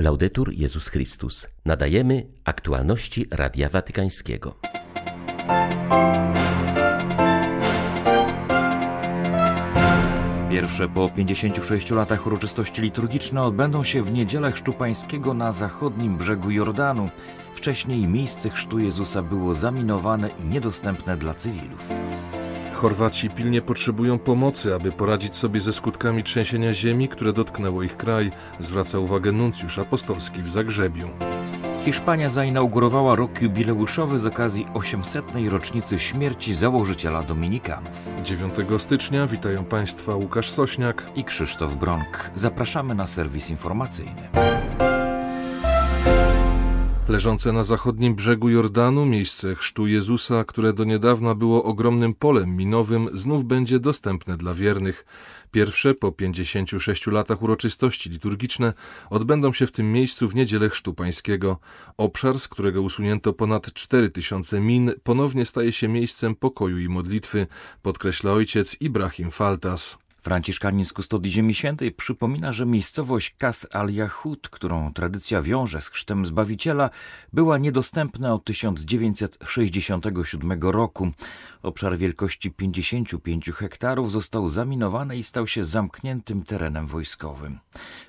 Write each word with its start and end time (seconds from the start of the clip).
Laudetur 0.00 0.52
Jezus 0.52 0.88
Chrystus. 0.88 1.48
Nadajemy 1.64 2.26
aktualności 2.44 3.26
Radia 3.30 3.68
Watykańskiego. 3.68 4.54
Pierwsze 10.50 10.88
po 10.88 11.10
56 11.16 11.90
latach 11.90 12.26
uroczystości 12.26 12.82
liturgiczne 12.82 13.42
odbędą 13.42 13.84
się 13.84 14.02
w 14.02 14.12
niedzielę 14.12 14.52
Chrztu 14.52 14.72
Pańskiego 14.72 15.34
na 15.34 15.52
zachodnim 15.52 16.16
brzegu 16.16 16.50
Jordanu. 16.50 17.10
Wcześniej 17.54 18.06
miejsce 18.08 18.50
chrztu 18.50 18.78
Jezusa 18.78 19.22
było 19.22 19.54
zaminowane 19.54 20.30
i 20.44 20.44
niedostępne 20.44 21.16
dla 21.16 21.34
cywilów. 21.34 21.88
Chorwaci 22.80 23.30
pilnie 23.30 23.62
potrzebują 23.62 24.18
pomocy, 24.18 24.74
aby 24.74 24.92
poradzić 24.92 25.36
sobie 25.36 25.60
ze 25.60 25.72
skutkami 25.72 26.22
trzęsienia 26.22 26.74
ziemi, 26.74 27.08
które 27.08 27.32
dotknęło 27.32 27.82
ich 27.82 27.96
kraj, 27.96 28.30
zwraca 28.60 28.98
uwagę 28.98 29.32
nuncjusz 29.32 29.78
apostolski 29.78 30.42
w 30.42 30.50
Zagrzebiu. 30.50 31.08
Hiszpania 31.84 32.30
zainaugurowała 32.30 33.14
rok 33.14 33.42
jubileuszowy 33.42 34.18
z 34.18 34.26
okazji 34.26 34.66
800. 34.74 35.24
rocznicy 35.48 35.98
śmierci 35.98 36.54
założyciela 36.54 37.22
Dominikanów. 37.22 38.08
9 38.24 38.54
stycznia 38.78 39.26
witają 39.26 39.64
Państwa 39.64 40.14
Łukasz 40.14 40.50
Sośniak 40.50 41.06
i 41.16 41.24
Krzysztof 41.24 41.74
Bronk. 41.74 42.30
Zapraszamy 42.34 42.94
na 42.94 43.06
serwis 43.06 43.50
informacyjny. 43.50 44.28
Leżące 47.10 47.52
na 47.52 47.64
zachodnim 47.64 48.14
brzegu 48.14 48.48
Jordanu 48.48 49.06
miejsce 49.06 49.54
chrztu 49.54 49.86
Jezusa, 49.86 50.44
które 50.44 50.72
do 50.72 50.84
niedawna 50.84 51.34
było 51.34 51.64
ogromnym 51.64 52.14
polem 52.14 52.56
minowym, 52.56 53.08
znów 53.12 53.44
będzie 53.44 53.80
dostępne 53.80 54.36
dla 54.36 54.54
wiernych. 54.54 55.06
Pierwsze 55.50 55.94
po 55.94 56.12
56 56.12 57.06
latach 57.06 57.42
uroczystości 57.42 58.10
liturgiczne 58.10 58.72
odbędą 59.10 59.52
się 59.52 59.66
w 59.66 59.72
tym 59.72 59.92
miejscu 59.92 60.28
w 60.28 60.34
niedzielę 60.34 60.68
Chrztu 60.68 60.94
Pańskiego. 60.94 61.58
Obszar, 61.96 62.38
z 62.38 62.48
którego 62.48 62.82
usunięto 62.82 63.32
ponad 63.32 63.72
4000 63.72 64.60
min, 64.60 64.92
ponownie 65.02 65.44
staje 65.44 65.72
się 65.72 65.88
miejscem 65.88 66.34
pokoju 66.34 66.78
i 66.78 66.88
modlitwy, 66.88 67.46
podkreśla 67.82 68.32
ojciec 68.32 68.76
Ibrahim 68.80 69.30
Faltas. 69.30 69.98
Franciszkanin 70.20 70.84
z 70.84 70.92
Kustodii 70.92 71.32
Ziemi 71.32 71.54
Świętej 71.54 71.92
przypomina, 71.92 72.52
że 72.52 72.66
miejscowość 72.66 73.34
Kasr 73.38 73.68
al-Yahud, 73.72 74.48
którą 74.48 74.92
tradycja 74.92 75.42
wiąże 75.42 75.80
z 75.80 75.88
chrztem 75.88 76.26
Zbawiciela, 76.26 76.90
była 77.32 77.58
niedostępna 77.58 78.34
od 78.34 78.44
1967 78.44 80.62
roku. 80.62 81.10
Obszar 81.62 81.98
wielkości 81.98 82.50
55 82.50 83.50
hektarów 83.50 84.12
został 84.12 84.48
zaminowany 84.48 85.16
i 85.16 85.22
stał 85.22 85.46
się 85.46 85.64
zamkniętym 85.64 86.42
terenem 86.42 86.86
wojskowym. 86.86 87.58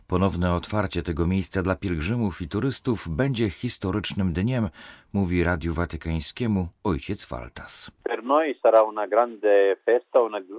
Ponowne 0.08 0.53
otwarcie 0.53 1.03
tego 1.03 1.28
miejsca 1.28 1.64
dla 1.64 1.75
pielgrzymów 1.75 2.42
i 2.42 2.48
turystów 2.48 3.08
będzie 3.09 3.50
historycznym 3.50 4.34
dniem, 4.34 4.70
mówi 5.14 5.44
Radiu 5.44 5.73
Watykańskiemu 5.73 6.68
ojciec 6.84 7.23
Faltas. 7.23 7.92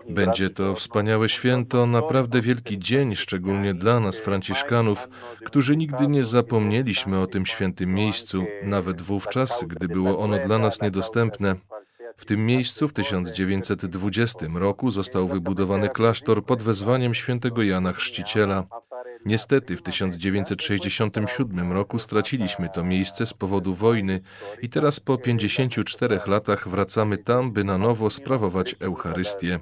Będzie 0.08 0.50
to 0.50 0.74
wspaniałe 0.74 1.28
święto, 1.28 1.86
naprawdę 1.86 2.40
wielki 2.40 2.78
dzień, 2.78 3.14
szczególnie 3.14 3.74
dla 3.74 4.00
nas, 4.00 4.20
Franciszkanów, 4.20 5.08
którzy 5.44 5.76
nigdy 5.76 6.06
nie 6.06 6.24
zapomnieliśmy 6.24 7.20
o 7.20 7.26
tym 7.26 7.46
świętym 7.46 7.94
miejscu, 7.94 8.44
nawet 8.62 9.02
wówczas, 9.02 9.64
gdy 9.64 9.88
było 9.88 10.18
ono 10.18 10.38
dla 10.38 10.58
nas 10.58 10.82
niedostępne. 10.82 11.54
W 12.16 12.24
tym 12.24 12.46
miejscu 12.46 12.88
w 12.88 12.92
1920 12.92 14.46
roku 14.54 14.90
został 14.90 15.28
wybudowany 15.28 15.88
klasztor 15.88 16.44
pod 16.44 16.62
wezwaniem 16.62 17.14
świętego 17.14 17.62
Jana 17.62 17.92
Chrzciciela. 17.92 18.64
Niestety 19.26 19.76
w 19.76 19.82
1967 19.82 21.72
roku 21.72 21.98
straciliśmy 21.98 22.68
to 22.74 22.84
miejsce 22.84 23.26
z 23.26 23.34
powodu 23.34 23.74
wojny 23.74 24.20
i 24.62 24.68
teraz 24.68 25.00
po 25.00 25.18
54 25.18 26.20
latach 26.26 26.68
wracamy 26.68 27.18
tam, 27.18 27.52
by 27.52 27.64
na 27.64 27.78
nowo 27.78 28.10
sprawować 28.10 28.76
Eucharystię. 28.80 29.60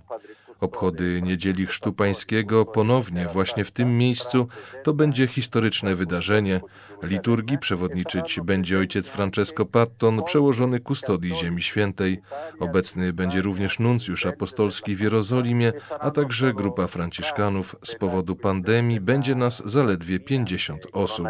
Obchody 0.60 1.22
Niedzieli 1.22 1.66
Chrztu 1.66 1.92
Pańskiego 1.92 2.64
ponownie 2.64 3.26
właśnie 3.26 3.64
w 3.64 3.70
tym 3.70 3.98
miejscu 3.98 4.46
to 4.84 4.92
będzie 4.92 5.26
historyczne 5.26 5.94
wydarzenie. 5.94 6.60
Liturgii 7.02 7.58
przewodniczyć 7.58 8.40
będzie 8.40 8.78
ojciec 8.78 9.08
Francesco 9.08 9.66
Patton, 9.66 10.24
przełożony 10.24 10.80
kustodii 10.80 11.34
Ziemi 11.34 11.62
Świętej. 11.62 12.20
Obecny 12.60 13.12
będzie 13.12 13.40
również 13.40 13.78
nuncjusz 13.78 14.26
apostolski 14.26 14.94
w 14.94 15.00
Jerozolimie, 15.00 15.72
a 16.00 16.10
także 16.10 16.52
grupa 16.52 16.86
franciszkanów. 16.86 17.76
Z 17.82 17.94
powodu 17.94 18.36
pandemii 18.36 19.00
będzie 19.00 19.34
nas 19.34 19.62
zaledwie 19.64 20.20
50 20.20 20.86
osób. 20.92 21.26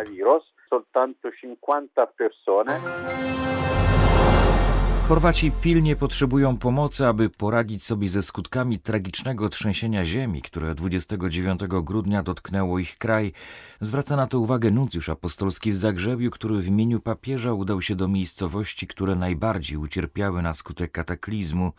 Chorwaci 5.10 5.50
pilnie 5.50 5.97
potrzebują 5.97 6.56
pomocy, 6.56 7.06
aby 7.06 7.31
poradzić 7.31 7.82
sobie 7.84 8.09
ze 8.09 8.22
skutkami 8.22 8.78
tragicznego 8.78 9.48
trzęsienia 9.48 10.04
ziemi, 10.04 10.43
które 10.43 10.75
29 10.75 11.60
grudnia 11.82 12.22
dotknęło 12.22 12.78
ich 12.78 12.98
kraj. 12.98 13.32
Zwraca 13.81 14.16
na 14.16 14.26
to 14.26 14.41
uwagę 14.41 14.71
nuncjusz 14.71 15.09
apostolski 15.09 15.72
w 15.72 15.76
Zagrzebiu, 15.76 16.31
który 16.31 16.62
w 16.62 16.66
imieniu 16.66 17.00
papieża 17.00 17.53
udał 17.53 17.82
się 17.82 17.94
do 17.97 18.09
miejscowości, 18.09 18.87
które 18.87 19.15
najbardziej 19.15 19.76
ucierpiały 19.76 20.43
na 20.43 20.54
skutek 20.54 20.93
kataklizmu. 20.93 21.72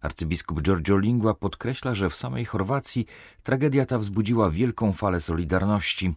Arcybiskup 0.00 0.62
Giorgio 0.62 0.98
Lingua 0.98 1.34
podkreśla, 1.34 1.94
że 1.94 2.10
w 2.10 2.16
samej 2.16 2.44
Chorwacji 2.44 3.06
tragedia 3.42 3.86
ta 3.86 3.98
wzbudziła 3.98 4.50
wielką 4.50 4.92
falę 4.92 5.20
solidarności. 5.20 6.14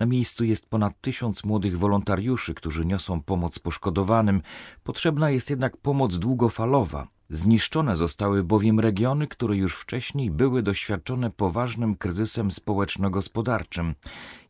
Na 0.00 0.06
miejscu 0.06 0.44
jest 0.44 0.66
ponad 0.66 1.00
tysiąc 1.00 1.44
młodych 1.44 1.78
wolontariuszy, 1.78 2.54
którzy 2.54 2.84
niosą 2.86 3.22
pomoc 3.22 3.58
poszkodowanym. 3.58 4.42
Potrzebna 4.84 5.30
jest 5.30 5.50
jednak 5.50 5.76
pomoc 5.76 6.18
długofalowa. 6.18 7.08
Zniszczone 7.30 7.96
zostały 7.96 8.44
bowiem 8.44 8.80
regiony, 8.80 9.26
które 9.26 9.56
już 9.56 9.76
wcześniej 9.76 10.30
były 10.30 10.62
doświadczone 10.62 11.30
poważnym 11.30 11.96
kryzysem 11.96 12.50
społeczno-gospodarczym. 12.50 13.94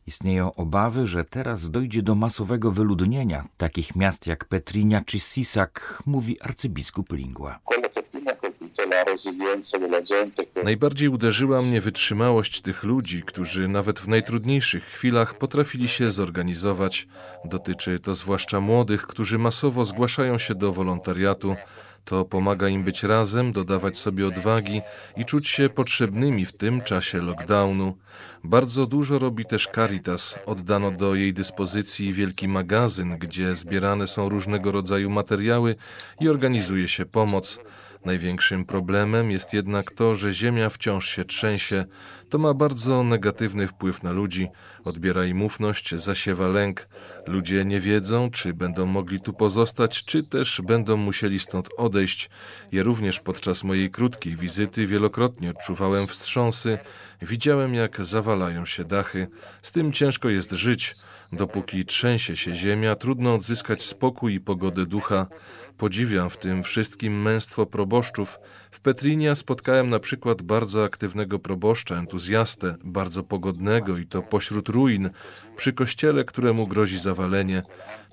Istnieją 0.07 0.55
obawy, 0.55 1.07
że 1.07 1.25
teraz 1.25 1.69
dojdzie 1.69 2.01
do 2.01 2.15
masowego 2.15 2.71
wyludnienia 2.71 3.45
takich 3.57 3.95
miast 3.95 4.27
jak 4.27 4.45
Petrinia 4.45 5.01
czy 5.05 5.19
Sisak, 5.19 6.03
mówi 6.05 6.41
arcybiskup 6.41 7.13
Lingua. 7.13 7.59
Najbardziej 10.63 11.09
uderzyła 11.09 11.61
mnie 11.61 11.81
wytrzymałość 11.81 12.61
tych 12.61 12.83
ludzi, 12.83 13.23
którzy 13.25 13.67
nawet 13.67 13.99
w 13.99 14.07
najtrudniejszych 14.07 14.83
chwilach 14.83 15.37
potrafili 15.37 15.87
się 15.87 16.11
zorganizować. 16.11 17.07
Dotyczy 17.45 17.99
to 17.99 18.15
zwłaszcza 18.15 18.59
młodych, 18.59 19.07
którzy 19.07 19.37
masowo 19.37 19.85
zgłaszają 19.85 20.37
się 20.37 20.55
do 20.55 20.73
wolontariatu. 20.73 21.55
To 22.05 22.25
pomaga 22.25 22.67
im 22.67 22.83
być 22.83 23.03
razem, 23.03 23.51
dodawać 23.51 23.97
sobie 23.97 24.27
odwagi 24.27 24.81
i 25.17 25.25
czuć 25.25 25.47
się 25.47 25.69
potrzebnymi 25.69 26.45
w 26.45 26.57
tym 26.57 26.81
czasie 26.81 27.21
lockdownu. 27.21 27.97
Bardzo 28.43 28.85
dużo 28.85 29.19
robi 29.19 29.45
też 29.45 29.67
Caritas. 29.75 30.39
Oddano 30.45 30.91
do 30.91 31.15
jej 31.15 31.33
dyspozycji 31.33 32.13
wielki 32.13 32.47
magazyn, 32.47 33.17
gdzie 33.17 33.55
zbierane 33.55 34.07
są 34.07 34.29
różnego 34.29 34.71
rodzaju 34.71 35.09
materiały 35.09 35.75
i 36.19 36.29
organizuje 36.29 36.87
się 36.87 37.05
pomoc. 37.05 37.59
Największym 38.05 38.65
problemem 38.65 39.31
jest 39.31 39.53
jednak 39.53 39.91
to, 39.91 40.15
że 40.15 40.33
Ziemia 40.33 40.69
wciąż 40.69 41.09
się 41.09 41.25
trzęsie. 41.25 41.85
To 42.33 42.39
ma 42.39 42.53
bardzo 42.53 43.03
negatywny 43.03 43.67
wpływ 43.67 44.03
na 44.03 44.11
ludzi, 44.11 44.47
odbiera 44.83 45.25
im 45.25 45.41
ufność, 45.41 45.95
zasiewa 45.95 46.47
lęk. 46.47 46.87
Ludzie 47.27 47.65
nie 47.65 47.79
wiedzą, 47.79 48.31
czy 48.31 48.53
będą 48.53 48.85
mogli 48.85 49.21
tu 49.21 49.33
pozostać, 49.33 50.05
czy 50.05 50.29
też 50.29 50.61
będą 50.61 50.97
musieli 50.97 51.39
stąd 51.39 51.69
odejść. 51.77 52.29
Ja 52.71 52.83
również 52.83 53.19
podczas 53.19 53.63
mojej 53.63 53.91
krótkiej 53.91 54.35
wizyty 54.35 54.87
wielokrotnie 54.87 55.49
odczuwałem 55.49 56.07
wstrząsy, 56.07 56.79
widziałem 57.21 57.73
jak 57.73 58.05
zawalają 58.05 58.65
się 58.65 58.83
dachy. 58.83 59.27
Z 59.61 59.71
tym 59.71 59.91
ciężko 59.91 60.29
jest 60.29 60.51
żyć. 60.51 60.95
Dopóki 61.33 61.85
trzęsie 61.85 62.35
się 62.35 62.55
ziemia, 62.55 62.95
trudno 62.95 63.35
odzyskać 63.35 63.83
spokój 63.83 64.33
i 64.33 64.39
pogodę 64.39 64.85
ducha. 64.85 65.27
Podziwiam 65.77 66.29
w 66.29 66.37
tym 66.37 66.63
wszystkim 66.63 67.21
męstwo 67.21 67.65
proboszczów. 67.65 68.39
W 68.73 68.79
Petrinia 68.79 69.35
spotkałem 69.35 69.89
na 69.89 69.99
przykład 69.99 70.41
bardzo 70.41 70.83
aktywnego 70.83 71.39
proboszcza, 71.39 71.95
entuzjastę, 71.95 72.75
bardzo 72.83 73.23
pogodnego 73.23 73.97
i 73.97 74.05
to 74.05 74.21
pośród 74.21 74.69
ruin, 74.69 75.09
przy 75.55 75.73
kościele, 75.73 76.23
któremu 76.23 76.67
grozi 76.67 76.97
zawalenie. 76.97 77.63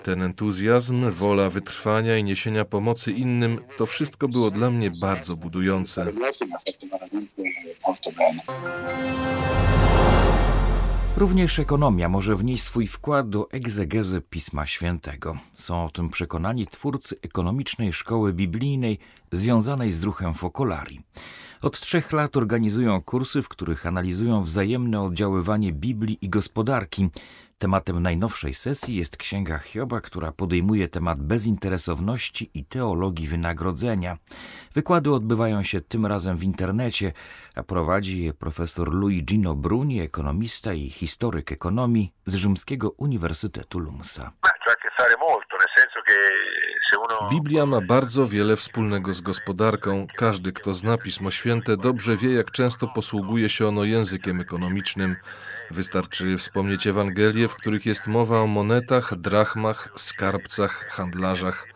Ten 0.02 0.22
entuzjazm, 0.22 1.10
wola 1.10 1.50
wytrwania 1.50 2.16
i 2.16 2.24
niesienia 2.24 2.64
pomocy 2.64 3.12
innym, 3.12 3.58
to 3.78 3.86
wszystko 3.86 4.28
było 4.28 4.50
dla 4.50 4.70
mnie 4.70 4.90
bardzo 5.00 5.36
budujące. 5.36 6.12
Również 11.16 11.58
ekonomia 11.58 12.08
może 12.08 12.36
wnieść 12.36 12.62
swój 12.62 12.86
wkład 12.86 13.28
do 13.28 13.50
egzegezy 13.50 14.20
Pisma 14.20 14.66
Świętego. 14.66 15.38
Są 15.52 15.84
o 15.84 15.90
tym 15.90 16.08
przekonani 16.08 16.66
twórcy 16.66 17.16
ekonomicznej 17.22 17.92
szkoły 17.92 18.32
biblijnej 18.32 18.98
związanej 19.32 19.92
z 19.92 20.02
ruchem 20.02 20.34
Focolari. 20.34 21.00
Od 21.62 21.80
trzech 21.80 22.12
lat 22.12 22.36
organizują 22.36 23.02
kursy, 23.02 23.42
w 23.42 23.48
których 23.48 23.86
analizują 23.86 24.42
wzajemne 24.42 25.00
oddziaływanie 25.00 25.72
Biblii 25.72 26.18
i 26.22 26.28
gospodarki. 26.28 27.10
Tematem 27.60 28.02
najnowszej 28.02 28.54
sesji 28.54 28.96
jest 28.96 29.16
Księga 29.16 29.58
Hioba, 29.58 30.00
która 30.00 30.32
podejmuje 30.32 30.88
temat 30.88 31.22
bezinteresowności 31.22 32.50
i 32.54 32.64
teologii 32.64 33.28
wynagrodzenia. 33.28 34.16
Wykłady 34.74 35.12
odbywają 35.12 35.62
się 35.62 35.80
tym 35.80 36.06
razem 36.06 36.36
w 36.36 36.42
internecie, 36.42 37.12
a 37.54 37.62
prowadzi 37.62 38.24
je 38.24 38.34
profesor 38.34 38.94
Luigino 38.94 39.54
Bruni, 39.54 40.00
ekonomista 40.00 40.72
i 40.72 40.90
historyk 40.90 41.52
ekonomii 41.52 42.12
z 42.26 42.34
Rzymskiego 42.34 42.90
Uniwersytetu 42.90 43.78
Lumsa. 43.78 44.32
Biblia 47.30 47.66
ma 47.66 47.80
bardzo 47.80 48.26
wiele 48.26 48.56
wspólnego 48.56 49.12
z 49.14 49.20
gospodarką. 49.20 50.06
Każdy, 50.16 50.52
kto 50.52 50.74
zna 50.74 50.98
Pismo 50.98 51.30
Święte, 51.30 51.76
dobrze 51.76 52.16
wie, 52.16 52.32
jak 52.34 52.50
często 52.50 52.88
posługuje 52.88 53.48
się 53.48 53.68
ono 53.68 53.84
językiem 53.84 54.40
ekonomicznym. 54.40 55.16
Wystarczy 55.70 56.36
wspomnieć 56.36 56.86
Ewangelie, 56.86 57.48
w 57.48 57.54
których 57.54 57.86
jest 57.86 58.06
mowa 58.06 58.40
o 58.40 58.46
monetach, 58.46 59.14
drachmach, 59.16 59.88
skarbcach, 59.96 60.88
handlarzach. 60.88 61.66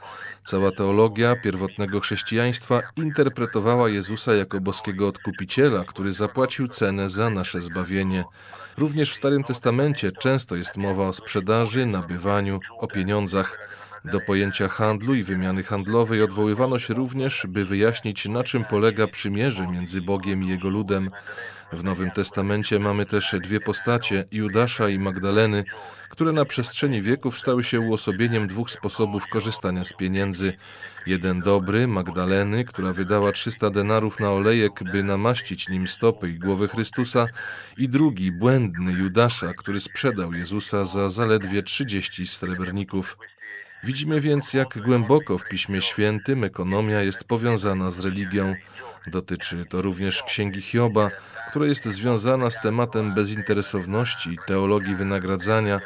Cała 0.45 0.71
teologia 0.71 1.37
pierwotnego 1.37 2.01
chrześcijaństwa 2.01 2.81
interpretowała 2.97 3.89
Jezusa 3.89 4.35
jako 4.35 4.61
boskiego 4.61 5.09
odkupiciela, 5.09 5.85
który 5.85 6.13
zapłacił 6.13 6.69
cenę 6.69 7.09
za 7.09 7.31
nasze 7.31 7.61
zbawienie. 7.61 8.25
Również 8.79 9.13
w 9.13 9.17
Starym 9.17 9.45
Testamencie 9.45 10.13
często 10.13 10.57
jest 10.57 10.77
mowa 10.77 11.09
o 11.09 11.13
sprzedaży, 11.13 11.87
nabywaniu, 11.87 12.61
o 12.79 12.87
pieniądzach. 12.87 13.59
Do 14.05 14.21
pojęcia 14.21 14.69
handlu 14.69 15.15
i 15.15 15.23
wymiany 15.23 15.63
handlowej 15.63 16.23
odwoływano 16.23 16.79
się 16.79 16.95
również, 16.95 17.47
by 17.49 17.65
wyjaśnić, 17.65 18.29
na 18.29 18.45
czym 18.45 18.65
polega 18.65 19.07
przymierze 19.07 19.67
między 19.67 20.03
Bogiem 20.03 20.43
i 20.43 20.49
jego 20.49 20.69
ludem. 20.69 21.11
W 21.73 21.85
Nowym 21.85 22.11
Testamencie 22.11 22.79
mamy 22.79 23.07
też 23.07 23.35
dwie 23.43 23.61
postacie, 23.61 24.25
Judasza 24.31 24.89
i 24.89 24.99
Magdaleny, 24.99 25.65
które 26.11 26.33
na 26.33 26.45
przestrzeni 26.45 27.03
wieków 27.03 27.39
stały 27.39 27.65
się 27.65 27.81
uosobieniem 27.81 28.47
dwóch 28.47 28.71
sposobów 28.71 29.27
korzystania 29.27 29.85
z 29.85 29.93
pieniędzy. 29.93 30.53
Jeden 31.07 31.41
dobry, 31.41 31.87
Magdaleny, 31.89 32.65
która 32.65 32.93
wydała 32.93 33.33
300 33.33 33.71
denarów 33.71 34.21
na 34.21 34.31
olejek, 34.31 34.85
by 34.93 35.03
namaścić 35.03 35.69
nim 35.69 35.87
stopy 35.87 36.31
i 36.31 36.39
głowy 36.39 36.69
Chrystusa, 36.69 37.27
i 37.79 37.89
drugi, 37.89 38.33
błędny, 38.33 38.93
Judasza, 38.93 39.55
który 39.55 39.81
sprzedał 39.81 40.33
Jezusa 40.33 40.85
za 40.85 41.09
zaledwie 41.09 41.63
30 41.63 42.27
srebrników. 42.27 43.17
Widzimy 43.85 44.21
więc, 44.21 44.55
jak 44.55 44.79
głęboko 44.79 45.39
w 45.39 45.49
Piśmie 45.49 45.81
Świętym 45.81 46.45
ekonomia 46.45 47.03
jest 47.03 47.25
powiązana 47.25 47.91
z 47.91 48.05
religią. 48.05 48.55
Dotyczy 49.07 49.65
to 49.65 49.83
również 49.83 50.23
Księgi 50.23 50.63
Hioba, 50.63 51.11
która 51.51 51.67
jest 51.67 51.85
związana 51.85 52.51
z 52.51 52.61
tematem 52.61 53.15
bezinteresowności 53.15 54.31
i 54.31 54.39
teologii 54.47 54.95
wynagradzania, 54.95 55.81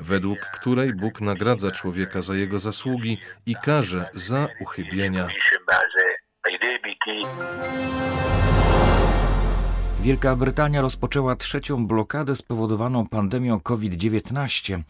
według 0.00 0.38
której 0.38 0.94
Bóg 0.94 1.20
nagradza 1.20 1.70
człowieka 1.70 2.22
za 2.22 2.34
jego 2.34 2.58
zasługi 2.58 3.18
i 3.46 3.54
karze 3.54 4.08
za 4.14 4.48
uchybienia. 4.60 5.28
Wielka 10.04 10.36
Brytania 10.36 10.80
rozpoczęła 10.80 11.36
trzecią 11.36 11.86
blokadę 11.86 12.36
spowodowaną 12.36 13.06
pandemią 13.06 13.60
COVID-19. 13.60 14.82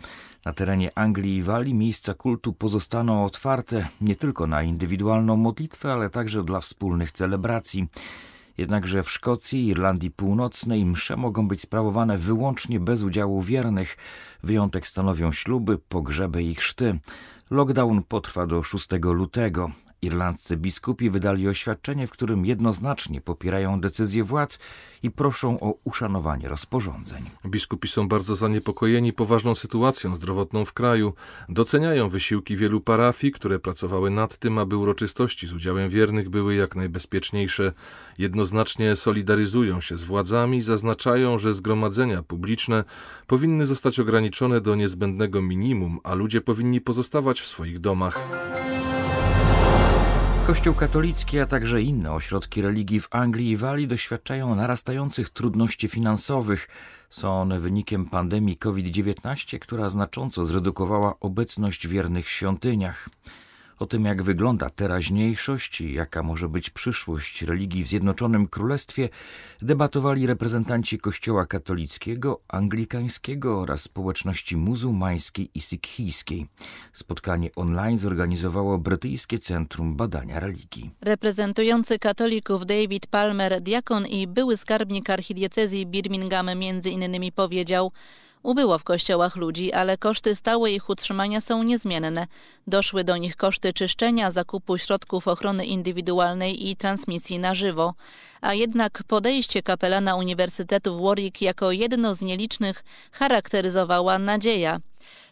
Na 0.44 0.52
terenie 0.52 0.98
Anglii 0.98 1.36
i 1.36 1.42
Walii 1.42 1.74
miejsca 1.74 2.14
kultu 2.14 2.52
pozostaną 2.52 3.24
otwarte 3.24 3.88
nie 4.00 4.16
tylko 4.16 4.46
na 4.46 4.62
indywidualną 4.62 5.36
modlitwę, 5.36 5.92
ale 5.92 6.10
także 6.10 6.44
dla 6.44 6.60
wspólnych 6.60 7.12
celebracji. 7.12 7.88
Jednakże 8.58 9.02
w 9.02 9.10
Szkocji 9.10 9.60
i 9.60 9.68
Irlandii 9.68 10.10
Północnej 10.10 10.86
msze 10.86 11.16
mogą 11.16 11.48
być 11.48 11.60
sprawowane 11.60 12.18
wyłącznie 12.18 12.80
bez 12.80 13.02
udziału 13.02 13.42
wiernych. 13.42 13.96
Wyjątek 14.42 14.86
stanowią 14.86 15.32
śluby, 15.32 15.78
pogrzeby 15.78 16.42
i 16.42 16.54
chrzty. 16.54 16.98
Lockdown 17.50 18.02
potrwa 18.02 18.46
do 18.46 18.62
6 18.62 18.88
lutego. 19.02 19.70
Irlandzcy 20.04 20.56
biskupi 20.56 21.10
wydali 21.10 21.48
oświadczenie, 21.48 22.06
w 22.06 22.10
którym 22.10 22.46
jednoznacznie 22.46 23.20
popierają 23.20 23.80
decyzje 23.80 24.24
władz 24.24 24.58
i 25.02 25.10
proszą 25.10 25.60
o 25.60 25.74
uszanowanie 25.84 26.48
rozporządzeń. 26.48 27.24
Biskupi 27.46 27.88
są 27.88 28.08
bardzo 28.08 28.36
zaniepokojeni 28.36 29.12
poważną 29.12 29.54
sytuacją 29.54 30.16
zdrowotną 30.16 30.64
w 30.64 30.72
kraju. 30.72 31.14
Doceniają 31.48 32.08
wysiłki 32.08 32.56
wielu 32.56 32.80
parafii, 32.80 33.32
które 33.32 33.58
pracowały 33.58 34.10
nad 34.10 34.36
tym, 34.36 34.58
aby 34.58 34.76
uroczystości 34.76 35.46
z 35.46 35.52
udziałem 35.52 35.88
wiernych 35.88 36.28
były 36.28 36.54
jak 36.54 36.76
najbezpieczniejsze. 36.76 37.72
Jednoznacznie 38.18 38.96
solidaryzują 38.96 39.80
się 39.80 39.98
z 39.98 40.04
władzami 40.04 40.58
i 40.58 40.62
zaznaczają, 40.62 41.38
że 41.38 41.52
zgromadzenia 41.52 42.22
publiczne 42.22 42.84
powinny 43.26 43.66
zostać 43.66 44.00
ograniczone 44.00 44.60
do 44.60 44.74
niezbędnego 44.74 45.42
minimum, 45.42 45.98
a 46.04 46.14
ludzie 46.14 46.40
powinni 46.40 46.80
pozostawać 46.80 47.40
w 47.40 47.46
swoich 47.46 47.78
domach. 47.78 48.18
Kościół 50.46 50.74
katolicki, 50.74 51.40
a 51.40 51.46
także 51.46 51.82
inne 51.82 52.12
ośrodki 52.12 52.62
religii 52.62 53.00
w 53.00 53.08
Anglii 53.10 53.50
i 53.50 53.56
Walii 53.56 53.88
doświadczają 53.88 54.54
narastających 54.54 55.30
trudności 55.30 55.88
finansowych. 55.88 56.68
Są 57.10 57.40
one 57.40 57.60
wynikiem 57.60 58.06
pandemii 58.06 58.56
COVID-19, 58.56 59.58
która 59.58 59.90
znacząco 59.90 60.44
zredukowała 60.44 61.14
obecność 61.20 61.88
wiernych 61.88 62.26
w 62.26 62.30
świątyniach. 62.30 63.08
O 63.78 63.86
tym, 63.86 64.04
jak 64.04 64.22
wygląda 64.22 64.70
teraźniejszość 64.70 65.80
i 65.80 65.92
jaka 65.92 66.22
może 66.22 66.48
być 66.48 66.70
przyszłość 66.70 67.42
religii 67.42 67.84
w 67.84 67.88
Zjednoczonym 67.88 68.48
Królestwie, 68.48 69.08
debatowali 69.62 70.26
reprezentanci 70.26 70.98
Kościoła 70.98 71.46
katolickiego, 71.46 72.40
anglikańskiego 72.48 73.60
oraz 73.60 73.82
społeczności 73.82 74.56
muzułmańskiej 74.56 75.50
i 75.54 75.60
sikhijskiej. 75.60 76.46
Spotkanie 76.92 77.50
online 77.56 77.98
zorganizowało 77.98 78.78
Brytyjskie 78.78 79.38
Centrum 79.38 79.96
Badania 79.96 80.40
Religii. 80.40 80.90
Reprezentujący 81.00 81.98
katolików 81.98 82.66
David 82.66 83.06
Palmer, 83.06 83.60
diakon 83.60 84.06
i 84.06 84.26
były 84.26 84.56
skarbnik 84.56 85.10
archidiecezji 85.10 85.86
Birmingham 85.86 86.58
między 86.58 86.90
innymi 86.90 87.32
powiedział, 87.32 87.92
Ubyło 88.44 88.78
w 88.78 88.84
kościołach 88.84 89.36
ludzi, 89.36 89.72
ale 89.72 89.98
koszty 89.98 90.34
stałe 90.34 90.70
ich 90.70 90.88
utrzymania 90.88 91.40
są 91.40 91.62
niezmienne. 91.62 92.26
Doszły 92.66 93.04
do 93.04 93.16
nich 93.16 93.36
koszty 93.36 93.72
czyszczenia, 93.72 94.30
zakupu 94.30 94.78
środków 94.78 95.28
ochrony 95.28 95.66
indywidualnej 95.66 96.68
i 96.70 96.76
transmisji 96.76 97.38
na 97.38 97.54
żywo. 97.54 97.94
A 98.40 98.54
jednak 98.54 99.02
podejście 99.08 99.62
kapelana 99.62 100.16
Uniwersytetu 100.16 100.98
w 100.98 101.02
Warwick 101.02 101.42
jako 101.42 101.72
jedno 101.72 102.14
z 102.14 102.20
nielicznych 102.20 102.84
charakteryzowała 103.12 104.18
nadzieja. 104.18 104.80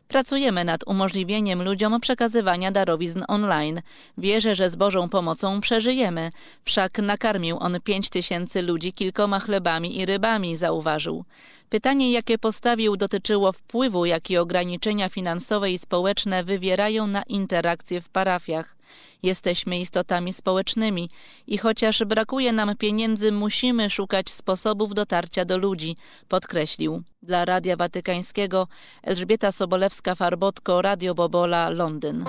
Pracujemy 0.09 0.65
nad 0.65 0.81
umożliwieniem 0.87 1.63
ludziom 1.63 2.01
przekazywania 2.01 2.73
darowizn 2.73 3.25
online. 3.29 3.83
Wierzę, 4.19 4.57
że 4.57 4.71
z 4.71 4.77
Bożą 4.77 5.09
pomocą 5.09 5.61
przeżyjemy. 5.61 6.31
Wszak 6.65 6.99
nakarmił 6.99 7.57
on 7.61 7.81
pięć 7.81 8.11
tysięcy 8.11 8.63
ludzi 8.63 8.93
kilkoma 8.93 9.41
chlebami 9.41 9.99
i 9.99 10.07
rybami, 10.07 10.57
zauważył. 10.57 11.25
Pytanie, 11.73 12.13
jakie 12.13 12.39
postawił, 12.39 12.97
dotyczyło 12.97 13.53
wpływu, 13.53 14.05
jaki 14.05 14.37
ograniczenia 14.37 15.09
finansowe 15.09 15.71
i 15.71 15.79
społeczne 15.79 16.45
wywierają 16.45 17.07
na 17.07 17.23
interakcje 17.23 18.01
w 18.01 18.09
parafiach. 18.09 18.77
Jesteśmy 19.23 19.79
istotami 19.79 20.33
społecznymi 20.33 21.11
i 21.47 21.59
chociaż 21.59 22.05
brakuje 22.05 22.53
nam 22.53 22.77
pieniędzy, 22.77 23.33
musimy 23.33 23.91
szukać 23.91 24.31
sposobów 24.31 24.95
dotarcia 24.95 25.45
do 25.45 25.59
ludzi, 25.59 25.97
podkreślił. 26.29 27.03
Dla 27.23 27.45
Radia 27.45 27.77
Watykańskiego 27.77 28.69
Elżbieta 29.03 29.51
Sobolewska-Farbotko, 29.51 30.83
Radio 30.83 31.15
Bobola, 31.15 31.71
Londyn. 31.71 32.25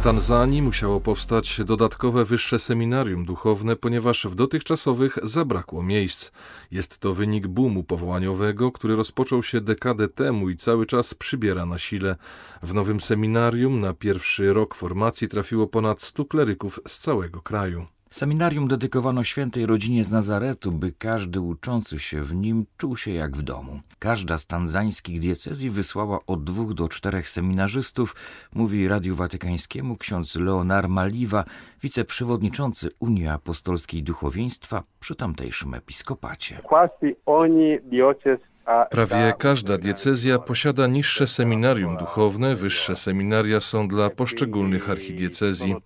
W 0.00 0.02
Tanzanii 0.02 0.62
musiało 0.62 1.00
powstać 1.00 1.60
dodatkowe 1.64 2.24
wyższe 2.24 2.58
seminarium 2.58 3.24
duchowne, 3.24 3.76
ponieważ 3.76 4.26
w 4.26 4.34
dotychczasowych 4.34 5.18
zabrakło 5.22 5.82
miejsc. 5.82 6.30
Jest 6.70 6.98
to 6.98 7.14
wynik 7.14 7.46
boomu 7.46 7.84
powołaniowego, 7.84 8.72
który 8.72 8.96
rozpoczął 8.96 9.42
się 9.42 9.60
dekadę 9.60 10.08
temu 10.08 10.50
i 10.50 10.56
cały 10.56 10.86
czas 10.86 11.14
przybiera 11.14 11.66
na 11.66 11.78
sile. 11.78 12.16
W 12.62 12.74
nowym 12.74 13.00
seminarium 13.00 13.80
na 13.80 13.94
pierwszy 13.94 14.52
rok 14.52 14.74
formacji 14.74 15.28
trafiło 15.28 15.66
ponad 15.66 16.02
100 16.02 16.24
kleryków 16.24 16.80
z 16.88 16.98
całego 16.98 17.42
kraju. 17.42 17.86
Seminarium 18.12 18.68
dedykowano 18.68 19.24
świętej 19.24 19.66
rodzinie 19.66 20.04
z 20.04 20.10
Nazaretu, 20.10 20.72
by 20.72 20.92
każdy 20.92 21.40
uczący 21.40 21.98
się 21.98 22.22
w 22.22 22.34
nim 22.34 22.66
czuł 22.76 22.96
się 22.96 23.10
jak 23.10 23.36
w 23.36 23.42
domu. 23.42 23.80
Każda 23.98 24.38
z 24.38 24.46
tanzańskich 24.46 25.20
diecezji 25.20 25.70
wysłała 25.70 26.18
od 26.26 26.44
dwóch 26.44 26.74
do 26.74 26.88
czterech 26.88 27.28
seminarzystów, 27.28 28.16
mówi 28.54 28.88
Radiu 28.88 29.16
Watykańskiemu 29.16 29.96
ksiądz 29.96 30.36
Leonar 30.36 30.88
Maliwa, 30.88 31.44
wiceprzewodniczący 31.82 32.90
Unii 33.00 33.28
Apostolskiej 33.28 34.02
Duchowieństwa 34.02 34.82
przy 35.00 35.14
tamtejszym 35.14 35.74
episkopacie. 35.74 36.60
Quasi 36.62 37.16
ogni 37.26 37.78
diocesi 37.82 38.49
Prawie 38.90 39.34
każda 39.38 39.78
diecezja 39.78 40.38
posiada 40.38 40.86
niższe 40.86 41.26
seminarium 41.26 41.96
duchowne, 41.96 42.54
wyższe 42.54 42.96
seminaria 42.96 43.60
są 43.60 43.88
dla 43.88 44.10
poszczególnych 44.10 44.90
archidiecezji. 44.90 45.76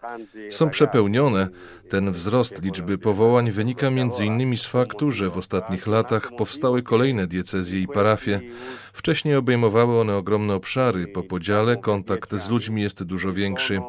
Są 0.51 0.71
przepełnione. 0.71 1.49
Ten 1.89 2.13
wzrost 2.13 2.63
liczby 2.63 2.99
powołań 2.99 3.51
wynika 3.51 3.87
m.in. 3.87 4.57
z 4.57 4.67
faktu, 4.67 5.11
że 5.11 5.31
w 5.31 5.39
ostatnich 5.39 5.87
latach 5.87 6.31
powstały 6.39 6.83
kolejne 6.83 7.27
diecezje 7.27 7.81
i 7.81 7.89
parafie. 7.89 8.41
Wcześniej 8.93 9.37
obejmowały 9.37 10.01
one 10.01 10.17
ogromne 10.17 10.55
obszary. 10.55 11.07
Po 11.07 11.23
podziale 11.23 11.77
kontakt 11.77 12.35
z 12.35 12.51
ludźmi 12.51 12.83
jest 12.83 13.03
dużo 13.03 13.33
większy. 13.33 13.81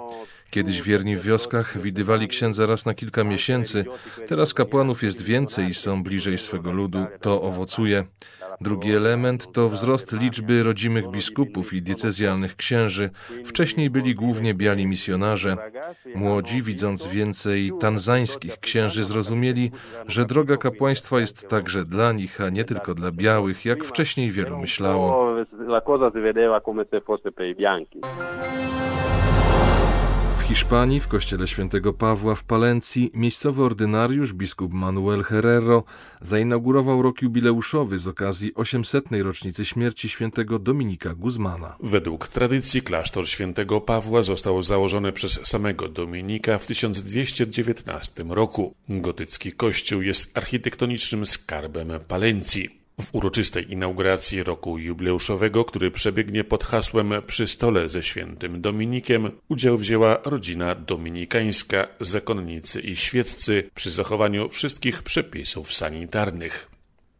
Kiedyś 0.55 0.81
wierni 0.81 1.15
w 1.15 1.21
wioskach 1.21 1.77
widywali 1.77 2.27
księdza 2.27 2.65
raz 2.65 2.85
na 2.85 2.93
kilka 2.93 3.23
miesięcy, 3.23 3.85
teraz 4.27 4.53
kapłanów 4.53 5.03
jest 5.03 5.21
więcej 5.21 5.67
i 5.67 5.73
są 5.73 6.03
bliżej 6.03 6.37
swego 6.37 6.71
ludu. 6.71 7.05
To 7.21 7.41
owocuje. 7.41 8.03
Drugi 8.61 8.91
element 8.91 9.51
to 9.51 9.69
wzrost 9.69 10.13
liczby 10.13 10.63
rodzimych 10.63 11.07
biskupów 11.07 11.73
i 11.73 11.81
diecezjalnych 11.81 12.55
księży. 12.55 13.09
Wcześniej 13.45 13.89
byli 13.89 14.15
głównie 14.15 14.53
biali 14.53 14.87
misjonarze. 14.87 15.57
Młodzi, 16.15 16.61
widząc 16.61 17.07
więcej 17.07 17.71
tanzańskich 17.79 18.59
księży, 18.59 19.03
zrozumieli, 19.03 19.71
że 20.07 20.25
droga 20.25 20.57
kapłaństwa 20.57 21.19
jest 21.19 21.49
także 21.49 21.85
dla 21.85 22.11
nich, 22.11 22.41
a 22.41 22.49
nie 22.49 22.63
tylko 22.63 22.93
dla 22.93 23.11
białych, 23.11 23.65
jak 23.65 23.83
wcześniej 23.83 24.31
wielu 24.31 24.57
myślało. 24.57 25.35
Hiszpanii, 30.47 30.99
w 30.99 31.07
kościele 31.07 31.47
świętego 31.47 31.93
Pawła 31.93 32.35
w 32.35 32.43
Palencji, 32.43 33.11
miejscowy 33.13 33.63
ordynariusz 33.63 34.33
biskup 34.33 34.73
Manuel 34.73 35.23
Herrero 35.23 35.83
zainaugurował 36.21 37.01
rok 37.01 37.21
jubileuszowy 37.21 37.99
z 37.99 38.07
okazji 38.07 38.55
800. 38.55 39.05
rocznicy 39.11 39.65
śmierci 39.65 40.09
świętego 40.09 40.59
Dominika 40.59 41.15
Guzmana. 41.15 41.75
Według 41.79 42.27
tradycji 42.27 42.81
klasztor 42.81 43.29
świętego 43.29 43.81
Pawła 43.81 44.23
został 44.23 44.63
założony 44.63 45.13
przez 45.13 45.47
samego 45.47 45.89
Dominika 45.89 46.57
w 46.57 46.65
1219 46.65 48.23
roku. 48.29 48.75
Gotycki 48.89 49.51
kościół 49.51 50.01
jest 50.01 50.37
architektonicznym 50.37 51.25
skarbem 51.25 51.89
Palencji. 52.07 52.84
W 53.01 53.15
uroczystej 53.15 53.71
inauguracji 53.71 54.43
roku 54.43 54.77
jubileuszowego, 54.77 55.65
który 55.65 55.91
przebiegnie 55.91 56.43
pod 56.43 56.63
hasłem 56.63 57.13
Przy 57.27 57.47
stole 57.47 57.89
ze 57.89 58.03
świętym 58.03 58.61
Dominikiem, 58.61 59.31
udział 59.49 59.77
wzięła 59.77 60.19
rodzina 60.25 60.75
dominikańska, 60.75 61.87
zakonnicy 61.99 62.81
i 62.81 62.95
świeccy 62.95 63.69
przy 63.75 63.91
zachowaniu 63.91 64.49
wszystkich 64.49 65.03
przepisów 65.03 65.73
sanitarnych. 65.73 66.69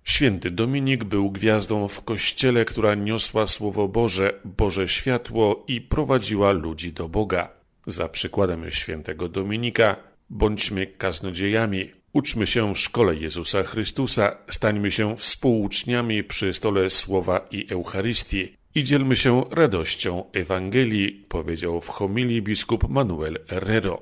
Święty 0.04 0.52
Dominik 0.52 1.04
był 1.04 1.32
gwiazdą 1.32 1.88
w 1.88 2.04
kościele, 2.04 2.66
która 2.66 2.96
niosła 2.96 3.48
Słowo 3.48 3.88
Boże, 3.88 4.34
Boże 4.46 4.88
światło 4.88 5.66
i 5.68 5.82
prowadziła 5.82 6.52
ludzi 6.52 6.94
do 6.94 7.10
Boga. 7.10 7.50
Za 7.88 8.10
przykładem 8.10 8.72
świętego 8.72 9.30
Dominika 9.30 9.96
bądźmy 10.30 10.88
kaznodziejami, 10.88 11.92
Uczmy 12.16 12.48
się 12.48 12.74
w 12.74 12.80
szkole 12.80 13.16
Jezusa 13.16 13.64
Chrystusa, 13.64 14.38
stańmy 14.50 14.92
się 14.92 15.18
współuczniami 15.18 16.24
przy 16.24 16.54
stole 16.54 16.90
Słowa 16.90 17.48
i 17.52 17.68
Eucharystii 17.70 18.56
i 18.76 18.84
dzielmy 18.84 19.16
się 19.16 19.44
radością 19.52 20.24
Ewangelii, 20.34 21.26
powiedział 21.30 21.82
w 21.82 21.90
homilii 21.90 22.42
biskup 22.42 22.90
Manuel 22.90 23.40
Herrero. 23.48 24.02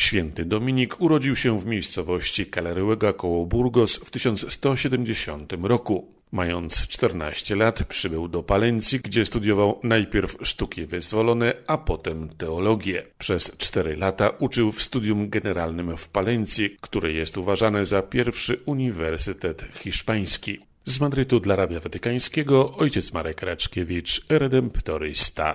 Święty 0.00 0.44
Dominik 0.44 1.00
urodził 1.00 1.36
się 1.36 1.60
w 1.60 1.66
miejscowości 1.66 2.46
Caleruega 2.46 3.12
koło 3.12 3.46
Burgos 3.46 3.96
w 3.96 4.10
1170 4.10 5.52
roku. 5.62 6.17
Mając 6.32 6.86
14 6.86 7.56
lat 7.56 7.84
przybył 7.84 8.28
do 8.28 8.42
Palencji, 8.42 9.00
gdzie 9.00 9.26
studiował 9.26 9.80
najpierw 9.82 10.36
sztuki 10.42 10.86
wyzwolone, 10.86 11.54
a 11.66 11.78
potem 11.78 12.28
teologię. 12.28 13.02
Przez 13.18 13.56
cztery 13.56 13.96
lata 13.96 14.28
uczył 14.38 14.72
w 14.72 14.82
studium 14.82 15.30
generalnym 15.30 15.96
w 15.96 16.08
Palencji, 16.08 16.76
które 16.80 17.12
jest 17.12 17.38
uważane 17.38 17.86
za 17.86 18.02
pierwszy 18.02 18.60
uniwersytet 18.66 19.64
hiszpański. 19.74 20.58
Z 20.84 21.00
Madrytu 21.00 21.40
dla 21.40 21.56
Radia 21.56 21.80
Watykańskiego 21.80 22.76
ojciec 22.76 23.12
Marek 23.12 23.42
Raczkiewicz, 23.42 24.22
redemptorysta. 24.28 25.54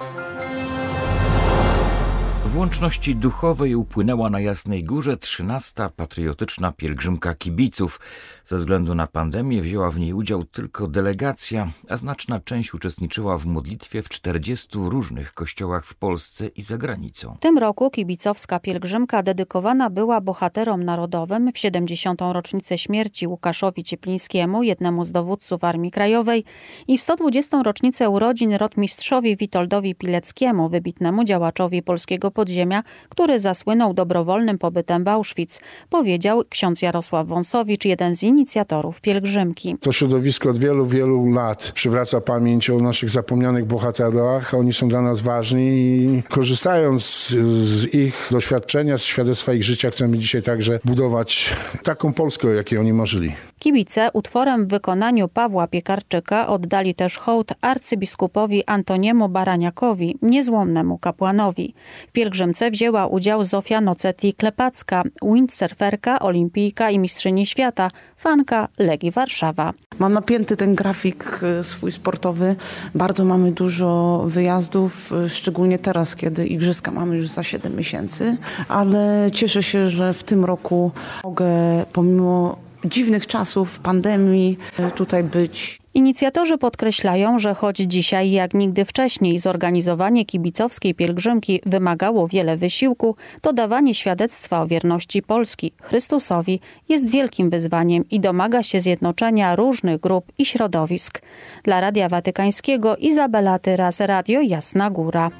W 2.53 2.57
łączności 2.57 3.15
duchowej 3.15 3.75
upłynęła 3.75 4.29
na 4.29 4.39
Jasnej 4.39 4.83
Górze 4.83 5.17
trzynasta 5.17 5.89
patriotyczna 5.89 6.71
pielgrzymka 6.71 7.35
kibiców. 7.35 7.99
Ze 8.45 8.57
względu 8.57 8.95
na 8.95 9.07
pandemię 9.07 9.61
wzięła 9.61 9.91
w 9.91 9.99
niej 9.99 10.13
udział 10.13 10.43
tylko 10.43 10.87
delegacja, 10.87 11.67
a 11.89 11.97
znaczna 11.97 12.39
część 12.39 12.73
uczestniczyła 12.73 13.37
w 13.37 13.45
modlitwie 13.45 14.01
w 14.01 14.09
40 14.09 14.69
różnych 14.73 15.33
kościołach 15.33 15.85
w 15.85 15.95
Polsce 15.95 16.47
i 16.47 16.61
za 16.61 16.77
granicą. 16.77 17.35
W 17.35 17.39
tym 17.39 17.57
roku 17.57 17.89
kibicowska 17.89 18.59
pielgrzymka 18.59 19.23
dedykowana 19.23 19.89
była 19.89 20.21
bohaterom 20.21 20.83
narodowym 20.83 21.51
w 21.53 21.57
70. 21.57 22.21
rocznicę 22.31 22.77
śmierci 22.77 23.27
Łukaszowi 23.27 23.83
Cieplińskiemu, 23.83 24.63
jednemu 24.63 25.05
z 25.05 25.11
dowódców 25.11 25.63
Armii 25.63 25.91
Krajowej 25.91 26.43
i 26.87 26.97
w 26.97 27.01
120. 27.01 27.63
rocznicę 27.63 28.09
urodzin 28.09 28.53
rotmistrzowi 28.53 29.37
Witoldowi 29.37 29.95
Pileckiemu, 29.95 30.69
wybitnemu 30.69 31.23
działaczowi 31.23 31.83
polskiego 31.83 32.31
podziemia, 32.43 32.83
który 33.09 33.39
zasłynął 33.39 33.93
dobrowolnym 33.93 34.57
pobytem 34.57 35.03
w 35.03 35.07
Auschwitz, 35.07 35.59
powiedział 35.89 36.43
ksiądz 36.49 36.81
Jarosław 36.81 37.27
Wąsowicz, 37.27 37.85
jeden 37.85 38.15
z 38.15 38.23
inicjatorów 38.23 39.01
pielgrzymki. 39.01 39.75
To 39.81 39.91
środowisko 39.91 40.49
od 40.49 40.57
wielu, 40.57 40.85
wielu 40.85 41.31
lat 41.31 41.71
przywraca 41.71 42.21
pamięć 42.21 42.69
o 42.69 42.79
naszych 42.79 43.09
zapomnianych 43.09 43.65
bohaterach. 43.65 44.53
Oni 44.53 44.73
są 44.73 44.87
dla 44.87 45.01
nas 45.01 45.21
ważni 45.21 45.67
i 45.67 46.23
korzystając 46.29 47.27
z 47.63 47.93
ich 47.93 48.27
doświadczenia, 48.31 48.97
z 48.97 49.03
świadectwa 49.03 49.53
ich 49.53 49.63
życia, 49.63 49.91
chcemy 49.91 50.17
dzisiaj 50.17 50.41
także 50.41 50.79
budować 50.85 51.49
taką 51.83 52.13
Polskę, 52.13 52.47
jakiej 52.47 52.79
oni 52.79 52.93
marzyli. 52.93 53.35
Kibice 53.63 54.09
utworem 54.13 54.65
w 54.65 54.69
wykonaniu 54.69 55.27
Pawła 55.27 55.67
Piekarczyka 55.67 56.47
oddali 56.47 56.95
też 56.95 57.17
hołd 57.17 57.53
arcybiskupowi 57.61 58.63
Antoniemu 58.65 59.29
Baraniakowi, 59.29 60.17
niezłomnemu 60.21 60.97
kapłanowi. 60.97 61.73
W 62.07 62.11
pielgrzymce 62.11 62.71
wzięła 62.71 63.07
udział 63.07 63.43
Zofia 63.43 63.81
Noceti 63.81 64.33
Klepacka, 64.33 65.03
windsurferka, 65.21 66.19
olimpijka 66.19 66.89
i 66.89 66.99
mistrzyni 66.99 67.45
świata, 67.45 67.91
fanka 68.17 68.67
Legii 68.79 69.11
Warszawa. 69.11 69.73
Mam 69.99 70.13
napięty 70.13 70.57
ten 70.57 70.75
grafik 70.75 71.39
e, 71.43 71.63
swój 71.63 71.91
sportowy. 71.91 72.55
Bardzo 72.95 73.25
mamy 73.25 73.51
dużo 73.51 74.23
wyjazdów, 74.27 75.13
e, 75.13 75.29
szczególnie 75.29 75.79
teraz, 75.79 76.15
kiedy 76.15 76.47
igrzyska 76.47 76.91
mamy 76.91 77.15
już 77.15 77.27
za 77.27 77.43
7 77.43 77.75
miesięcy, 77.75 78.37
ale 78.67 79.29
cieszę 79.33 79.63
się, 79.63 79.89
że 79.89 80.13
w 80.13 80.23
tym 80.23 80.45
roku 80.45 80.91
mogę 81.23 81.45
pomimo 81.93 82.63
dziwnych 82.85 83.27
czasów, 83.27 83.79
pandemii 83.79 84.57
e, 84.79 84.91
tutaj 84.91 85.23
być. 85.23 85.83
Inicjatorzy 85.93 86.57
podkreślają, 86.57 87.39
że 87.39 87.53
choć 87.53 87.77
dzisiaj 87.77 88.31
jak 88.31 88.53
nigdy 88.53 88.85
wcześniej 88.85 89.39
zorganizowanie 89.39 90.25
kibicowskiej 90.25 90.95
pielgrzymki 90.95 91.61
wymagało 91.65 92.27
wiele 92.27 92.57
wysiłku, 92.57 93.15
to 93.41 93.53
dawanie 93.53 93.95
świadectwa 93.95 94.61
o 94.61 94.67
wierności 94.67 95.21
Polski 95.21 95.71
Chrystusowi 95.81 96.59
jest 96.89 97.09
wielkim 97.09 97.49
wyzwaniem 97.49 98.09
i 98.09 98.19
domaga 98.19 98.63
się 98.63 98.81
zjednoczenia 98.81 99.55
różnych 99.55 99.99
grup 99.99 100.31
i 100.37 100.45
środowisk. 100.45 101.21
Dla 101.63 101.81
Radia 101.81 102.09
Watykańskiego 102.09 102.97
Izabela 102.97 103.59
Tyras, 103.59 103.99
Radio 103.99 104.41
Jasna 104.41 104.89
Góra. 104.89 105.31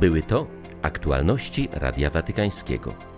Były 0.00 0.22
to 0.22 0.46
aktualności 0.82 1.68
Radia 1.72 2.10
Watykańskiego. 2.10 3.17